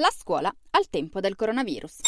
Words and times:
La 0.00 0.12
scuola 0.16 0.54
al 0.70 0.88
tempo 0.90 1.18
del 1.18 1.34
coronavirus. 1.34 2.02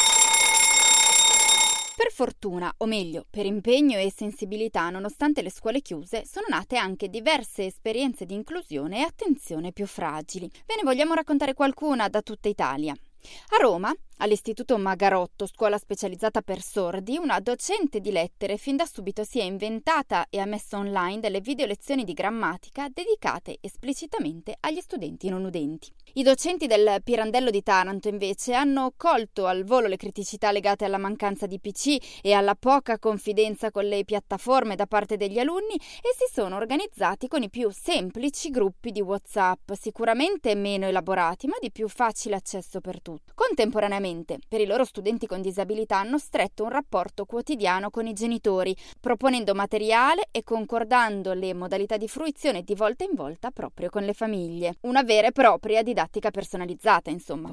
Per 1.97 2.09
fortuna, 2.09 2.73
o 2.77 2.85
meglio, 2.85 3.25
per 3.29 3.45
impegno 3.45 3.99
e 3.99 4.09
sensibilità, 4.15 4.89
nonostante 4.89 5.41
le 5.41 5.51
scuole 5.51 5.81
chiuse, 5.81 6.23
sono 6.25 6.45
nate 6.47 6.77
anche 6.77 7.09
diverse 7.09 7.65
esperienze 7.65 8.25
di 8.25 8.33
inclusione 8.33 8.99
e 8.99 9.01
attenzione 9.01 9.73
più 9.73 9.85
fragili. 9.87 10.49
Ve 10.65 10.75
ne 10.77 10.83
vogliamo 10.83 11.15
raccontare 11.15 11.53
qualcuna 11.53 12.07
da 12.07 12.21
tutta 12.21 12.47
Italia. 12.47 12.93
A 12.93 13.61
Roma, 13.61 13.93
all'Istituto 14.19 14.77
Magarotto, 14.77 15.45
scuola 15.45 15.77
specializzata 15.77 16.41
per 16.41 16.61
sordi, 16.61 17.17
una 17.17 17.41
docente 17.41 17.99
di 17.99 18.11
lettere 18.11 18.55
fin 18.55 18.77
da 18.77 18.85
subito 18.85 19.25
si 19.25 19.39
è 19.39 19.43
inventata 19.43 20.27
e 20.29 20.39
ha 20.39 20.45
messo 20.45 20.77
online 20.77 21.19
delle 21.19 21.41
video 21.41 21.65
lezioni 21.65 22.05
di 22.05 22.13
grammatica 22.13 22.87
dedicate 22.89 23.57
esplicitamente 23.59 24.55
agli 24.61 24.79
studenti 24.79 25.27
non 25.27 25.43
udenti. 25.43 25.93
I 26.15 26.23
docenti 26.23 26.67
del 26.67 26.99
Pirandello 27.05 27.49
di 27.49 27.63
Taranto, 27.63 28.09
invece, 28.09 28.51
hanno 28.51 28.91
colto 28.97 29.45
al 29.45 29.63
volo 29.63 29.87
le 29.87 29.95
criticità 29.95 30.51
legate 30.51 30.83
alla 30.83 30.97
mancanza 30.97 31.45
di 31.45 31.57
PC 31.57 32.19
e 32.21 32.33
alla 32.33 32.55
poca 32.55 32.99
confidenza 32.99 33.71
con 33.71 33.85
le 33.85 34.03
piattaforme 34.03 34.75
da 34.75 34.87
parte 34.87 35.15
degli 35.15 35.39
alunni 35.39 35.75
e 35.75 36.09
si 36.13 36.29
sono 36.29 36.57
organizzati 36.57 37.29
con 37.29 37.43
i 37.43 37.49
più 37.49 37.69
semplici 37.71 38.49
gruppi 38.49 38.91
di 38.91 38.99
WhatsApp, 38.99 39.71
sicuramente 39.71 40.53
meno 40.53 40.85
elaborati, 40.85 41.47
ma 41.47 41.55
di 41.61 41.71
più 41.71 41.87
facile 41.87 42.35
accesso 42.35 42.81
per 42.81 43.01
tutti. 43.01 43.31
Contemporaneamente, 43.33 44.39
per 44.49 44.59
i 44.59 44.65
loro 44.65 44.83
studenti 44.83 45.27
con 45.27 45.41
disabilità 45.41 45.99
hanno 45.99 46.17
stretto 46.17 46.63
un 46.63 46.71
rapporto 46.71 47.23
quotidiano 47.23 47.89
con 47.89 48.05
i 48.05 48.11
genitori, 48.11 48.75
proponendo 48.99 49.53
materiale 49.53 50.27
e 50.29 50.43
concordando 50.43 51.31
le 51.31 51.53
modalità 51.53 51.95
di 51.95 52.09
fruizione 52.09 52.63
di 52.63 52.75
volta 52.75 53.05
in 53.05 53.11
volta 53.13 53.49
proprio 53.49 53.89
con 53.89 54.03
le 54.03 54.13
famiglie. 54.13 54.75
Una 54.81 55.03
vera 55.03 55.27
e 55.27 55.31
propria 55.31 55.81
didattica 55.81 55.99
personalizzata, 56.31 57.09
insomma. 57.09 57.49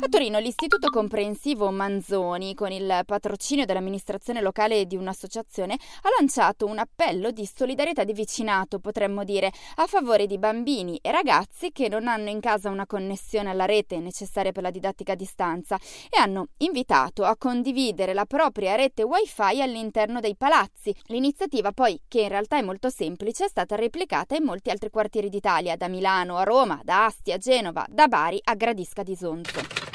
A 0.00 0.06
Torino 0.08 0.38
l'Istituto 0.38 0.90
Comprensivo 0.90 1.72
Manzoni, 1.72 2.54
con 2.54 2.70
il 2.70 3.02
patrocinio 3.04 3.64
dell'amministrazione 3.64 4.40
locale 4.40 4.86
di 4.86 4.94
un'associazione, 4.94 5.74
ha 5.74 6.08
lanciato 6.16 6.66
un 6.66 6.78
appello 6.78 7.32
di 7.32 7.44
solidarietà 7.44 8.04
di 8.04 8.12
vicinato, 8.12 8.78
potremmo 8.78 9.24
dire, 9.24 9.50
a 9.74 9.86
favore 9.86 10.26
di 10.26 10.38
bambini 10.38 11.00
e 11.02 11.10
ragazzi 11.10 11.72
che 11.72 11.88
non 11.88 12.06
hanno 12.06 12.28
in 12.28 12.38
casa 12.38 12.70
una 12.70 12.86
connessione 12.86 13.50
alla 13.50 13.64
rete 13.64 13.98
necessaria 13.98 14.52
per 14.52 14.62
la 14.62 14.70
didattica 14.70 15.12
a 15.12 15.16
distanza 15.16 15.76
e 16.08 16.20
hanno 16.20 16.50
invitato 16.58 17.24
a 17.24 17.36
condividere 17.36 18.14
la 18.14 18.24
propria 18.24 18.76
rete 18.76 19.02
wifi 19.02 19.60
all'interno 19.60 20.20
dei 20.20 20.36
palazzi. 20.36 20.94
L'iniziativa 21.06 21.72
poi, 21.72 22.00
che 22.06 22.20
in 22.20 22.28
realtà 22.28 22.56
è 22.56 22.62
molto 22.62 22.88
semplice, 22.88 23.46
è 23.46 23.48
stata 23.48 23.74
replicata 23.74 24.36
in 24.36 24.44
molti 24.44 24.70
altri 24.70 24.90
quartieri 24.90 25.28
d'Italia, 25.28 25.76
da 25.76 25.88
Milano 25.88 26.36
a 26.36 26.44
Roma, 26.44 26.80
da 26.84 27.06
Asti 27.06 27.32
a 27.32 27.36
Genova, 27.36 27.84
da 27.88 28.06
Bari 28.06 28.38
a 28.44 28.54
Gradisca 28.54 29.02
di 29.02 29.16
Sonzo. 29.16 29.87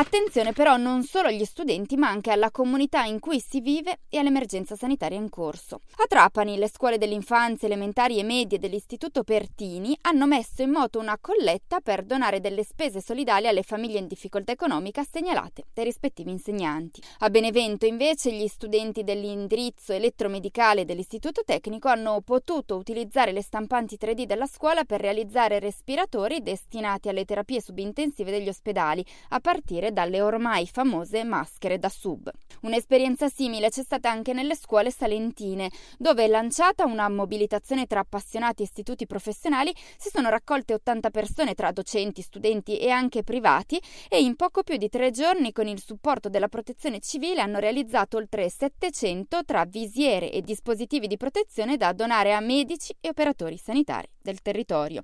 Attenzione 0.00 0.54
però 0.54 0.78
non 0.78 1.02
solo 1.02 1.28
agli 1.28 1.44
studenti 1.44 1.94
ma 1.94 2.08
anche 2.08 2.30
alla 2.30 2.50
comunità 2.50 3.02
in 3.02 3.18
cui 3.20 3.38
si 3.38 3.60
vive 3.60 3.98
e 4.08 4.16
all'emergenza 4.16 4.74
sanitaria 4.74 5.18
in 5.18 5.28
corso. 5.28 5.80
A 5.96 6.06
Trapani 6.08 6.56
le 6.56 6.70
scuole 6.70 6.96
dell'infanzia 6.96 7.68
elementari 7.68 8.18
e 8.18 8.22
medie 8.22 8.58
dell'Istituto 8.58 9.24
Pertini 9.24 9.94
hanno 10.00 10.26
messo 10.26 10.62
in 10.62 10.70
moto 10.70 11.00
una 11.00 11.18
colletta 11.20 11.80
per 11.80 12.04
donare 12.04 12.40
delle 12.40 12.64
spese 12.64 13.02
solidali 13.02 13.46
alle 13.46 13.62
famiglie 13.62 13.98
in 13.98 14.06
difficoltà 14.06 14.52
economica 14.52 15.04
segnalate 15.04 15.64
dai 15.74 15.84
rispettivi 15.84 16.30
insegnanti. 16.30 17.02
A 17.18 17.28
Benevento 17.28 17.84
invece 17.84 18.32
gli 18.32 18.46
studenti 18.46 19.04
dell'indirizzo 19.04 19.92
elettromedicale 19.92 20.86
dell'Istituto 20.86 21.42
Tecnico 21.44 21.88
hanno 21.88 22.22
potuto 22.22 22.76
utilizzare 22.76 23.32
le 23.32 23.42
stampanti 23.42 23.98
3D 24.00 24.22
della 24.22 24.46
scuola 24.46 24.84
per 24.84 25.02
realizzare 25.02 25.58
respiratori 25.58 26.40
destinati 26.40 27.10
alle 27.10 27.26
terapie 27.26 27.60
subintensive 27.60 28.30
degli 28.30 28.48
ospedali 28.48 29.04
a 29.28 29.40
partire 29.40 29.88
dalle 29.92 30.20
ormai 30.20 30.66
famose 30.66 31.24
maschere 31.24 31.78
da 31.78 31.88
sub. 31.88 32.30
Un'esperienza 32.62 33.28
simile 33.28 33.68
c'è 33.68 33.82
stata 33.82 34.10
anche 34.10 34.32
nelle 34.32 34.56
scuole 34.56 34.90
salentine, 34.90 35.70
dove 35.98 36.26
lanciata 36.26 36.84
una 36.84 37.08
mobilitazione 37.08 37.86
tra 37.86 38.00
appassionati 38.00 38.62
e 38.62 38.64
istituti 38.66 39.06
professionali 39.06 39.72
si 39.96 40.10
sono 40.10 40.28
raccolte 40.28 40.74
80 40.74 41.10
persone 41.10 41.54
tra 41.54 41.72
docenti, 41.72 42.22
studenti 42.22 42.78
e 42.78 42.90
anche 42.90 43.22
privati 43.22 43.80
e 44.08 44.20
in 44.20 44.36
poco 44.36 44.62
più 44.62 44.76
di 44.76 44.88
tre 44.88 45.10
giorni 45.10 45.52
con 45.52 45.66
il 45.66 45.80
supporto 45.80 46.28
della 46.28 46.48
protezione 46.48 47.00
civile 47.00 47.40
hanno 47.40 47.58
realizzato 47.58 48.16
oltre 48.16 48.48
700 48.48 49.44
tra 49.44 49.64
visiere 49.64 50.30
e 50.30 50.42
dispositivi 50.42 51.06
di 51.06 51.16
protezione 51.16 51.76
da 51.76 51.92
donare 51.92 52.32
a 52.32 52.40
medici 52.40 52.94
e 53.00 53.08
operatori 53.08 53.56
sanitari 53.56 54.08
del 54.20 54.40
territorio. 54.42 55.02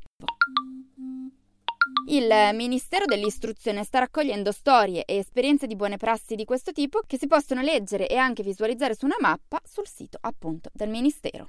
Il 2.04 2.50
Ministero 2.54 3.04
dell'Istruzione 3.04 3.82
sta 3.82 3.98
raccogliendo 3.98 4.52
storie 4.52 5.04
e 5.04 5.16
esperienze 5.16 5.66
di 5.66 5.74
buone 5.74 5.96
prassi 5.96 6.36
di 6.36 6.44
questo 6.44 6.70
tipo 6.70 7.00
che 7.06 7.18
si 7.18 7.26
possono 7.26 7.62
leggere 7.62 8.06
e 8.08 8.16
anche 8.16 8.42
visualizzare 8.42 8.94
su 8.94 9.06
una 9.06 9.16
mappa 9.18 9.60
sul 9.64 9.88
sito 9.88 10.18
appunto 10.20 10.70
del 10.72 10.88
Ministero. 10.88 11.44